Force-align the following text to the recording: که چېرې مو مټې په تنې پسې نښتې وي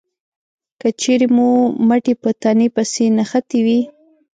که 0.79 0.87
چېرې 1.01 1.27
مو 1.35 1.49
مټې 1.87 2.13
په 2.21 2.29
تنې 2.41 2.67
پسې 2.75 3.05
نښتې 3.17 3.59
وي 3.65 3.79